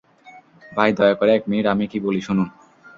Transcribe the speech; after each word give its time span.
ভাই, 0.71 0.89
দয়া 0.97 1.15
করে 1.15 1.31
এক 1.35 1.43
মিনিট 1.49 1.65
আমি 1.67 1.85
কী 1.91 1.97
বলি 1.99 2.21
শুনুন। 2.21 2.47